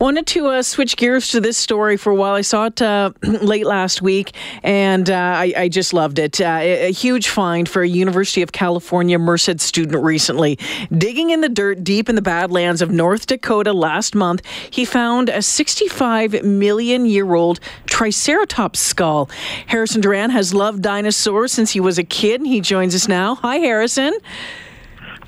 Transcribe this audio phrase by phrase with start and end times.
[0.00, 2.36] Wanted to uh, switch gears to this story for a while.
[2.36, 4.32] I saw it uh, late last week,
[4.62, 6.40] and uh, I, I, just loved it.
[6.40, 10.56] Uh, a huge find for a University of California Merced student recently.
[10.96, 15.30] Digging in the dirt deep in the Badlands of North Dakota last month, he found
[15.30, 19.28] a 65 million year old Triceratops skull.
[19.66, 23.34] Harrison Duran has loved dinosaurs since he was a kid, and he joins us now.
[23.34, 24.16] Hi, Harrison.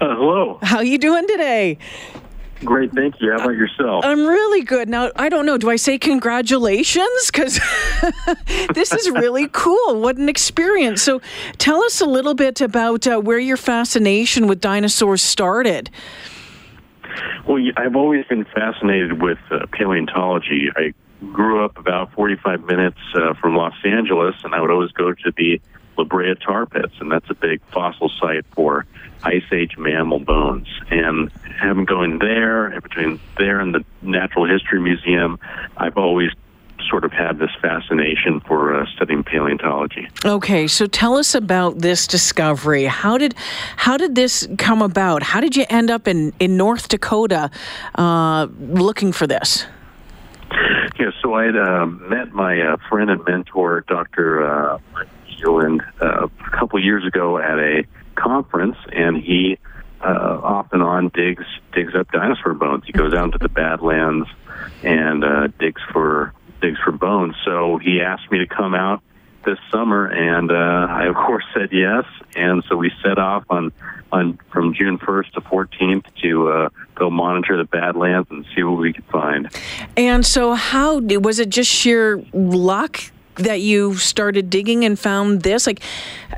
[0.00, 0.60] Uh, hello.
[0.62, 1.76] How you doing today?
[2.64, 3.30] Great, thank you.
[3.30, 4.04] How about yourself?
[4.04, 4.88] I'm really good.
[4.88, 5.56] Now, I don't know.
[5.56, 7.30] Do I say congratulations?
[7.32, 7.58] Because
[8.74, 10.00] this is really cool.
[10.00, 11.02] What an experience.
[11.02, 11.22] So,
[11.56, 15.90] tell us a little bit about uh, where your fascination with dinosaurs started.
[17.46, 20.68] Well, I've always been fascinated with uh, paleontology.
[20.76, 20.92] I
[21.32, 25.32] grew up about 45 minutes uh, from Los Angeles, and I would always go to
[25.36, 25.60] the
[25.96, 28.86] La Brea tar pits, and that's a big fossil site for
[29.22, 30.68] Ice Age mammal bones.
[30.90, 35.38] And having going there, between there and the Natural History Museum,
[35.76, 36.30] I've always
[36.88, 40.08] sort of had this fascination for uh, studying paleontology.
[40.24, 42.84] Okay, so tell us about this discovery.
[42.84, 43.34] How did
[43.76, 45.22] how did this come about?
[45.22, 47.50] How did you end up in in North Dakota
[47.94, 49.66] uh, looking for this?
[50.98, 54.78] Yeah, so I had uh, met my uh, friend and mentor, Dr.
[55.40, 59.58] Kjelland, uh, a couple years ago at a conference, and he
[60.02, 62.84] uh, off and on digs digs up dinosaur bones.
[62.86, 64.28] He goes out to the Badlands
[64.82, 67.34] and uh, digs for digs for bones.
[67.44, 69.02] So he asked me to come out
[69.44, 70.54] this summer, and uh,
[70.90, 72.04] I of course said yes.
[72.34, 73.72] And so we set off on
[74.12, 78.78] on from June 1st to 14th to uh, go monitor the Badlands and see what
[78.78, 79.48] we could find.
[79.96, 81.48] And so, how was it?
[81.48, 83.00] Just sheer luck
[83.40, 85.66] that you started digging and found this?
[85.66, 85.82] Like,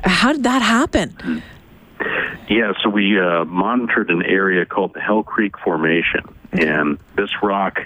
[0.03, 1.43] how did that happen?
[2.49, 7.79] Yeah, so we uh, monitored an area called the Hell Creek Formation, and this rock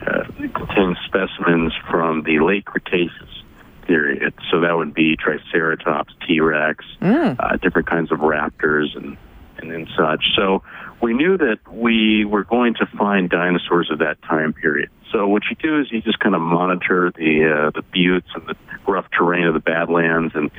[0.00, 0.24] uh,
[0.54, 3.42] contains specimens from the late Cretaceous
[3.86, 4.34] period.
[4.50, 7.36] So that would be Triceratops, T Rex, mm.
[7.38, 9.16] uh, different kinds of raptors, and
[9.58, 10.24] and, and such.
[10.36, 10.62] So
[11.02, 14.90] we knew that we were going to find dinosaurs of that time period.
[15.12, 18.46] So what you do is you just kind of monitor the uh, the buttes and
[18.46, 20.50] the rough terrain of the Badlands and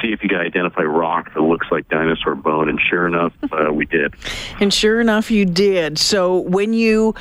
[0.00, 2.68] see if you can identify rock that looks like dinosaur bone.
[2.68, 4.14] And sure enough, uh, we did.
[4.60, 5.98] And sure enough, you did.
[5.98, 7.14] So when you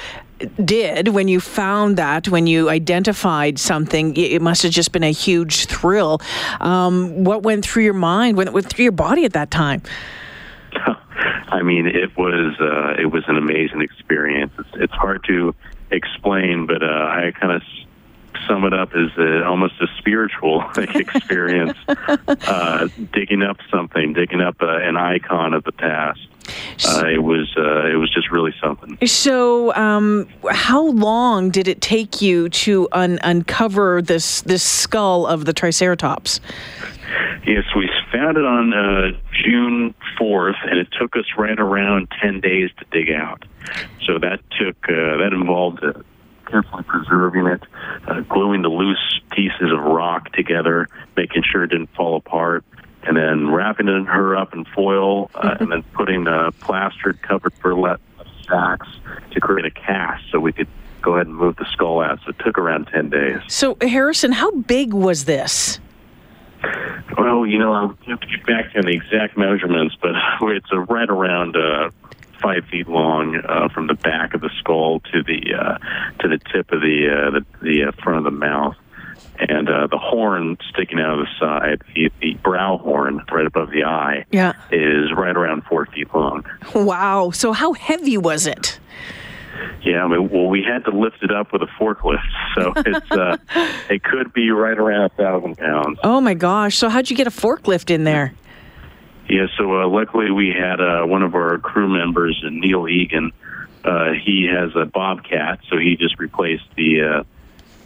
[0.65, 5.11] did when you found that when you identified something it must have just been a
[5.11, 6.19] huge thrill
[6.61, 9.83] um, what went through your mind what went through your body at that time
[11.51, 14.53] I mean, it was uh, it was an amazing experience.
[14.57, 15.53] It's, it's hard to
[15.91, 17.61] explain, but uh, I kind of
[18.47, 24.61] sum it up as a, almost a spiritual experience, uh, digging up something, digging up
[24.61, 26.19] uh, an icon of the past.
[26.85, 28.97] Uh, it was uh, it was just really something.
[29.07, 35.45] So, um, how long did it take you to un- uncover this this skull of
[35.45, 36.41] the Triceratops?
[37.45, 39.11] Yes, we found it on uh,
[39.43, 43.43] June 4th, and it took us right around 10 days to dig out.
[44.05, 45.93] So that took uh, that involved uh,
[46.45, 47.63] carefully preserving it,
[48.07, 52.63] uh, gluing the loose pieces of rock together, making sure it didn't fall apart,
[53.03, 57.57] and then wrapping it, her up in foil, uh, and then putting uh, plastered, covered
[57.59, 58.01] burlap
[58.47, 58.87] sacks
[59.31, 60.67] to create a cast so we could
[61.01, 62.19] go ahead and move the skull out.
[62.23, 63.39] So it took around 10 days.
[63.47, 65.79] So, Harrison, how big was this?
[67.17, 70.11] Well, you know, I'll have to get back to the exact measurements, but
[70.41, 71.89] it's a right around uh,
[72.41, 75.77] five feet long uh, from the back of the skull to the uh,
[76.19, 78.75] to the tip of the uh, the, the uh, front of the mouth,
[79.39, 83.71] and uh, the horn sticking out of the side, the, the brow horn right above
[83.71, 84.53] the eye, yeah.
[84.71, 86.45] is right around four feet long.
[86.73, 87.31] Wow!
[87.31, 88.79] So how heavy was it?
[89.83, 92.21] Yeah, well, we had to lift it up with a forklift,
[92.55, 93.37] so it's uh,
[93.89, 95.99] it could be right around a thousand pounds.
[96.03, 96.77] Oh my gosh!
[96.77, 98.33] So how'd you get a forklift in there?
[99.29, 103.31] Yeah, so uh, luckily we had uh, one of our crew members, Neil Egan.
[103.83, 107.23] Uh, he has a bobcat, so he just replaced the uh,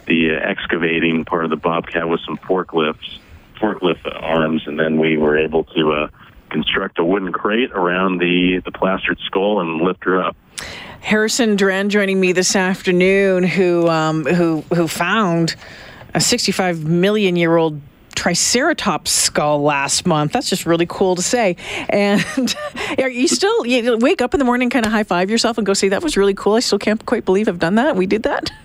[0.06, 3.18] the uh, excavating part of the bobcat with some forklifts,
[3.60, 6.08] forklift arms, and then we were able to uh,
[6.50, 10.36] construct a wooden crate around the the plastered skull and lift her up.
[11.00, 15.54] Harrison Duran joining me this afternoon, who um, who who found
[16.14, 17.80] a 65 million year old
[18.14, 20.32] Triceratops skull last month.
[20.32, 21.56] That's just really cool to say.
[21.88, 22.24] And
[22.98, 25.66] are you still you wake up in the morning, kind of high five yourself, and
[25.66, 27.94] go, "See, that was really cool." I still can't quite believe I've done that.
[27.94, 28.50] We did that.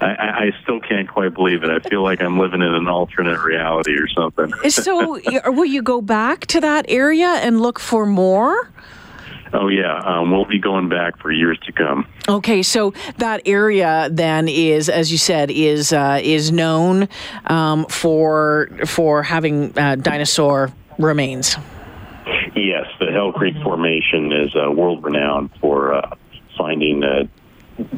[0.00, 1.70] I, I still can't quite believe it.
[1.70, 4.52] I feel like I'm living in an alternate reality or something.
[4.70, 8.70] so, will you go back to that area and look for more?
[9.52, 12.06] Oh yeah, um, we'll be going back for years to come.
[12.28, 17.08] Okay, so that area then is, as you said, is uh, is known
[17.46, 21.56] um, for for having uh, dinosaur remains.
[22.56, 26.16] Yes, the Hell Creek Formation is uh, world renowned for uh,
[26.58, 27.24] finding uh,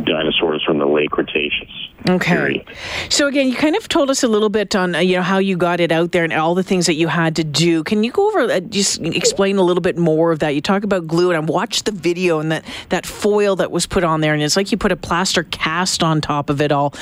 [0.05, 1.89] dinosaurs from the late Cretaceous.
[2.09, 2.35] Okay.
[2.35, 2.67] Period.
[3.09, 5.39] So again, you kind of told us a little bit on uh, you know how
[5.39, 7.85] you got it out there and all the things that you had to do.
[7.85, 10.55] Can you go over uh, just explain a little bit more of that?
[10.55, 13.87] You talk about glue, and I watched the video and that that foil that was
[13.87, 16.73] put on there, and it's like you put a plaster cast on top of it
[16.73, 16.95] all.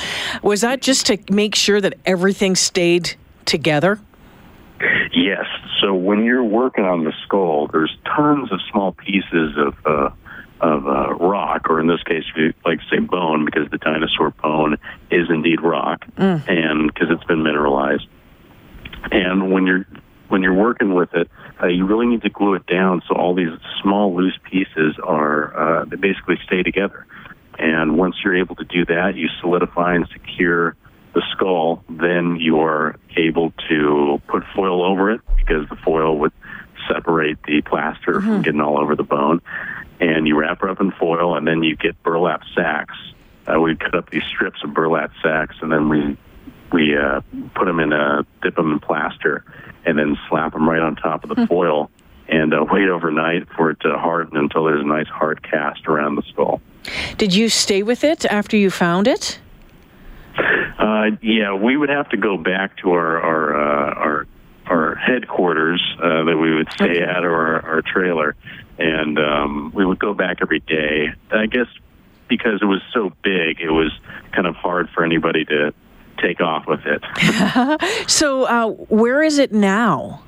[0.43, 3.15] Was that just to make sure that everything stayed
[3.45, 3.99] together?
[5.13, 5.45] Yes.
[5.81, 9.75] So when you're working on the skull, there's tons of small pieces of.
[9.85, 10.09] Uh,
[10.61, 13.77] of uh, rock, or in this case, if you like to say bone, because the
[13.77, 14.77] dinosaur bone
[15.11, 16.47] is indeed rock, mm.
[16.47, 18.07] and because it's been mineralized.
[19.11, 19.85] And when you're
[20.29, 21.29] when you're working with it,
[21.61, 23.51] uh, you really need to glue it down so all these
[23.81, 27.05] small loose pieces are uh, they basically stay together.
[27.57, 30.75] And once you're able to do that, you solidify and secure
[31.13, 31.83] the skull.
[31.89, 36.33] Then you are able to put foil over it because the foil would
[36.87, 38.27] separate the plaster mm-hmm.
[38.27, 39.41] from getting all over the bone
[40.27, 42.95] and you wrap her up in foil, and then you get burlap sacks.
[43.47, 46.17] Uh, we cut up these strips of burlap sacks, and then we
[46.73, 47.21] we uh,
[47.55, 49.45] put them in a dip them in plaster,
[49.85, 51.45] and then slap them right on top of the hmm.
[51.45, 51.91] foil,
[52.27, 56.15] and uh, wait overnight for it to harden until there's a nice hard cast around
[56.15, 56.61] the skull.
[57.17, 59.39] Did you stay with it after you found it?
[60.77, 63.93] Uh, yeah, we would have to go back to our our uh,
[65.07, 67.01] headquarters uh, that we would stay okay.
[67.01, 68.35] at, or our, our trailer,
[68.77, 71.07] and um, we would go back every day.
[71.31, 71.67] I guess
[72.27, 73.91] because it was so big, it was
[74.33, 75.73] kind of hard for anybody to
[76.21, 77.01] take off with it.
[78.09, 80.23] so, uh, where is it now?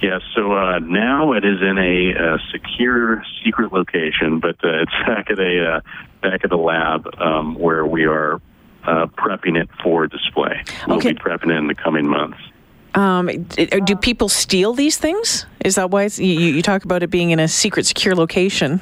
[0.00, 4.92] Yeah, so uh, now it is in a, a, secure, secret location, but uh, it's
[5.06, 5.80] back at a uh,
[6.22, 8.40] back at the lab um, where we are
[8.84, 10.64] uh, prepping it for display.
[10.86, 11.12] We'll okay.
[11.12, 12.38] be prepping it in the coming months.
[12.94, 13.46] Um,
[13.84, 15.46] do people steal these things?
[15.64, 18.80] Is that why you, you, talk about it being in a secret, secure location?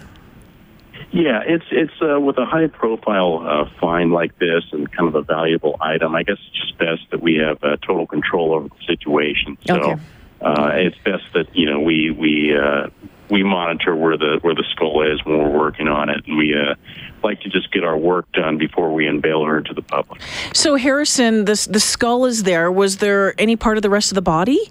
[1.13, 5.15] Yeah, it's it's uh, with a high profile uh, find like this and kind of
[5.15, 6.15] a valuable item.
[6.15, 9.59] I guess it's just best that we have uh, total control over the situation.
[9.67, 10.03] So okay.
[10.41, 12.89] Uh, it's best that you know we we uh,
[13.29, 16.55] we monitor where the where the skull is when we're working on it, and we
[16.55, 16.75] uh,
[17.23, 20.21] like to just get our work done before we unveil her to the public.
[20.55, 22.71] So, Harrison, the the skull is there.
[22.71, 24.71] Was there any part of the rest of the body?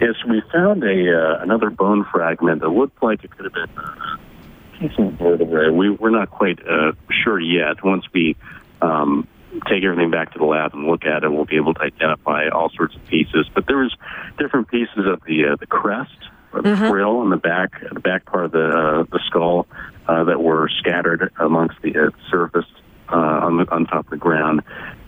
[0.00, 3.84] Yes, we found a uh, another bone fragment that looked like it could have been
[3.84, 5.70] a piece of vertebrae.
[5.70, 6.92] We we're not quite uh,
[7.24, 7.82] sure yet.
[7.82, 8.36] Once we
[8.80, 9.26] um,
[9.68, 12.48] take everything back to the lab and look at it, we'll be able to identify
[12.48, 13.48] all sorts of pieces.
[13.52, 13.94] But there was
[14.38, 16.16] different pieces of the uh, the crest
[16.52, 16.88] or the mm-hmm.
[16.88, 19.66] frill in the back, the back part of the uh, the skull
[20.08, 22.66] uh, that were scattered amongst the uh, surface
[23.10, 24.62] uh, on the on top of the ground.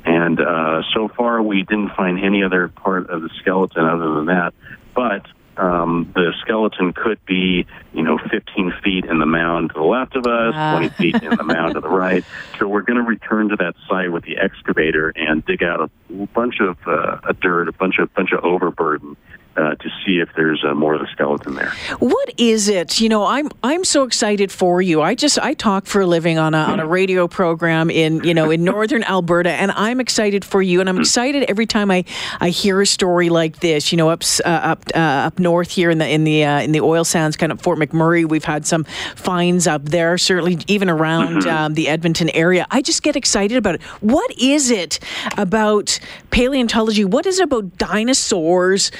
[0.05, 4.26] And uh, so far, we didn't find any other part of the skeleton other than
[4.26, 4.55] that.
[4.94, 5.26] But
[5.56, 10.17] um, the skeleton could be, you know, 15 feet in the mound to the left
[10.17, 10.79] of us, uh.
[10.79, 12.25] 20 feet in the mound to the right.
[12.58, 16.26] So we're going to return to that site with the excavator and dig out a
[16.26, 19.17] bunch of uh, a dirt, a bunch of bunch of overburden,
[19.60, 21.72] uh, to see if there's uh, more of the skeleton there.
[21.98, 23.00] What is it?
[23.00, 25.02] You know, I'm I'm so excited for you.
[25.02, 28.34] I just I talk for a living on a on a radio program in you
[28.34, 32.05] know in northern Alberta, and I'm excited for you, and I'm excited every time I,
[32.40, 33.93] I hear a story like this.
[33.93, 36.72] You know, up uh, up uh, up north here in the in the uh, in
[36.72, 40.17] the oil sands, kind of Fort McMurray, we've had some finds up there.
[40.17, 41.48] Certainly, even around mm-hmm.
[41.48, 42.67] um, the Edmonton area.
[42.70, 43.82] I just get excited about it.
[44.00, 44.98] What is it
[45.36, 45.98] about
[46.31, 47.05] paleontology?
[47.05, 48.90] What is it about dinosaurs?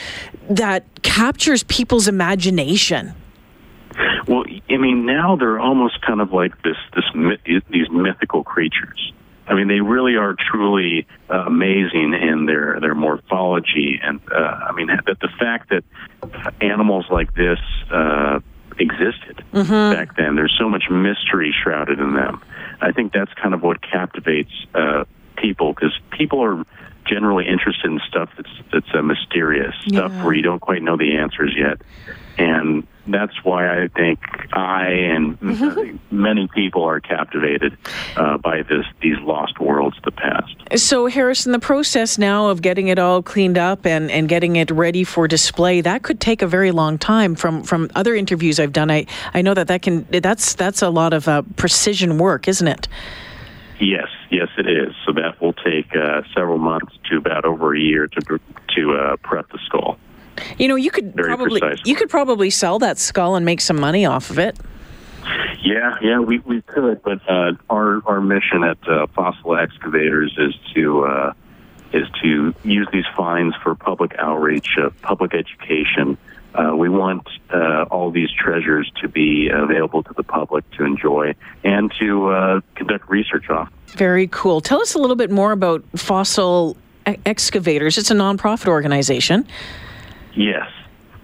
[0.51, 3.15] That captures people's imagination?
[4.29, 9.13] Well, I mean, now they're almost kind of like this, this these mythical creatures.
[9.47, 14.73] I mean, they really are truly uh, amazing in their their morphology, and uh, I
[14.73, 15.83] mean that the fact that
[16.61, 17.59] animals like this
[17.91, 18.39] uh,
[18.79, 19.95] existed mm-hmm.
[19.95, 20.37] back then.
[20.37, 22.43] There's so much mystery shrouded in them.
[22.81, 25.05] I think that's kind of what captivates uh,
[25.37, 26.65] people because people are
[27.11, 31.17] generally interested in stuff that's that's uh, mysterious stuff where you don't quite know the
[31.17, 31.83] answers yet,
[32.39, 34.21] and that's why I think
[34.53, 35.97] I and mm-hmm.
[36.17, 37.77] many people are captivated
[38.17, 40.55] uh, by this these lost worlds of the past.
[40.77, 44.71] So, Harrison, the process now of getting it all cleaned up and, and getting it
[44.71, 47.35] ready for display that could take a very long time.
[47.35, 50.91] From from other interviews I've done, I I know that that can that's that's a
[50.91, 52.89] lot of uh, precision work, isn't it?
[53.81, 54.95] Yes, Yes, it is.
[55.05, 58.41] So that will take uh, several months to about over a year to
[58.77, 59.99] to uh, prep the skull.
[60.57, 63.79] You know, you could Very probably you could probably sell that skull and make some
[63.79, 64.59] money off of it.
[65.63, 70.55] Yeah, yeah, we, we could, but uh, our our mission at uh, Fossil Excavators is
[70.75, 71.33] to uh,
[71.93, 76.17] is to use these finds for public outreach, uh, public education.
[76.55, 81.35] Uh, we want uh, all these treasures to be available to the public to enjoy
[81.63, 83.71] and to uh, conduct research off.
[83.93, 84.61] Very cool.
[84.61, 86.77] Tell us a little bit more about Fossil
[87.09, 87.99] E- Excavators.
[87.99, 89.47] It's a nonprofit organization.
[90.35, 90.69] Yes.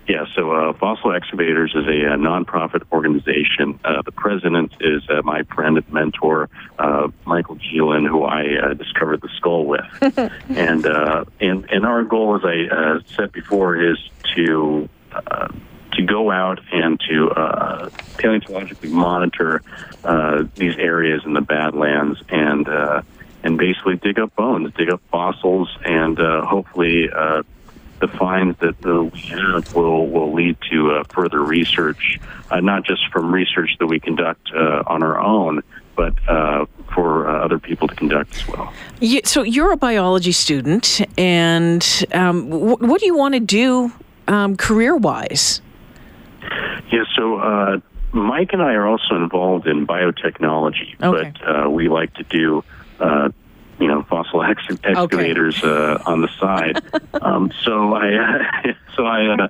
[0.08, 3.78] Yeah, so uh, Fossil Excavators is a, uh nonprofit organization.
[3.84, 8.74] Uh, the president is uh, my friend and mentor, uh, Michael Kjelland, who I uh,
[8.74, 9.84] discovered the skull with.
[10.48, 13.98] and, uh, and and our goal, as I uh, said before, is
[14.36, 15.48] to uh,
[15.96, 19.62] to go out and to uh, paleontologically monitor
[20.04, 23.02] uh, these areas in the Badlands and uh,
[23.42, 27.42] and basically dig up bones, dig up fossils, and uh, hopefully uh,
[28.00, 32.18] the finds that we have will will lead to uh, further research,
[32.50, 35.62] not just from research that we conduct on our own,
[35.96, 38.72] but uh, for uh, other people to conduct as well.
[39.00, 43.92] You, so you're a biology student, and um, wh- what do you want to do
[44.28, 45.62] um, career-wise?
[46.90, 47.78] Yeah, so uh,
[48.12, 51.32] Mike and I are also involved in biotechnology, Okay.
[51.40, 52.64] but uh, we like to do,
[53.00, 53.28] uh,
[53.78, 56.82] you know, fossil ex- excavators uh, on the side.
[57.22, 59.48] um, so I, so I, uh,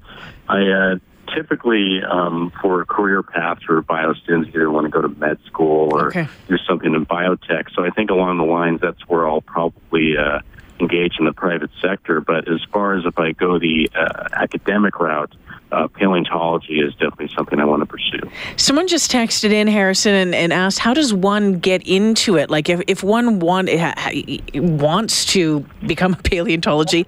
[0.49, 0.95] I uh,
[1.35, 5.39] typically um, for a career path for bio students either want to go to med
[5.47, 6.29] school or Okay.
[6.49, 7.67] do something in biotech.
[7.75, 10.17] So I think along the lines that's where I'll probably.
[10.17, 10.41] Uh,
[10.81, 14.99] engage in the private sector but as far as if i go the uh, academic
[14.99, 15.35] route
[15.73, 18.21] uh, paleontology is definitely something I want to pursue.
[18.57, 22.51] Someone just texted in Harrison and, and asked, "How does one get into it?
[22.51, 27.05] Like, if, if one want, ha, ha- wants to become a paleontology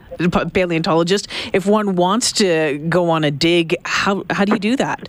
[0.53, 5.09] paleontologist, if one wants to go on a dig, how how do you do that?"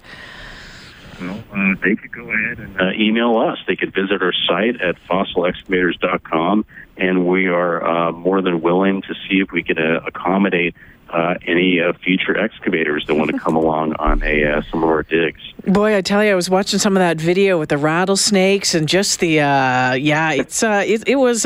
[1.19, 3.57] Well, uh, they could go ahead and uh, email us.
[3.67, 6.65] They could visit our site at fossilexcavators.com,
[6.99, 10.75] and we are uh, more than willing to see if we can uh, accommodate
[11.09, 14.89] uh, any uh, future excavators that want to come along on a uh, some of
[14.89, 15.41] our digs.
[15.65, 18.87] Boy, I tell you, I was watching some of that video with the rattlesnakes and
[18.87, 21.45] just the uh, yeah, it's uh, it, it was.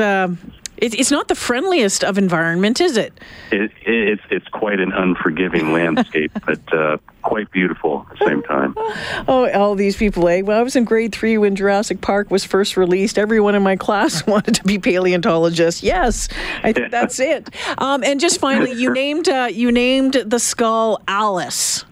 [0.77, 3.13] It, it's not the friendliest of environment, is it?
[3.51, 8.75] It, it's it's quite an unforgiving landscape, but uh, quite beautiful at the same time.
[9.25, 10.41] Oh, all these people, eh?
[10.41, 13.75] When I was in grade three when Jurassic Park was first released, everyone in my
[13.75, 15.81] class wanted to be paleontologists.
[15.81, 16.27] Yes,
[16.63, 17.49] I think that's it.
[17.77, 21.85] Um, and just finally, you named uh, you named the skull Alice.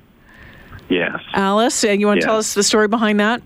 [0.89, 1.21] Yes.
[1.33, 3.41] Alice, and you want to tell us the story behind that?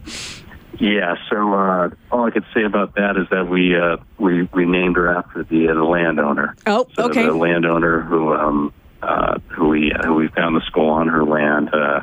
[0.79, 4.65] Yeah, so uh, all I could say about that is that we uh, we we
[4.65, 6.55] named her after the uh, the landowner.
[6.65, 7.25] Oh, So okay.
[7.25, 11.74] The landowner who um uh, who we who we found the skull on her land.
[11.74, 12.01] Uh,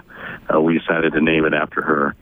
[0.52, 2.14] uh, we decided to name it after her.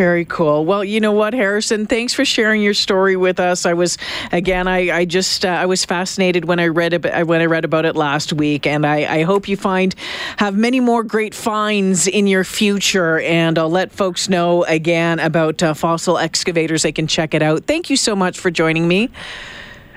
[0.00, 0.64] Very cool.
[0.64, 1.84] Well, you know what, Harrison?
[1.84, 3.66] Thanks for sharing your story with us.
[3.66, 3.98] I was,
[4.32, 7.66] again, I, I just, uh, I was fascinated when I read about, when I read
[7.66, 9.94] about it last week, and I, I hope you find
[10.38, 13.20] have many more great finds in your future.
[13.20, 16.82] And I'll let folks know again about uh, fossil excavators.
[16.82, 17.66] They can check it out.
[17.66, 19.10] Thank you so much for joining me.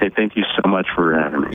[0.01, 1.51] Hey, thank you so much for having me.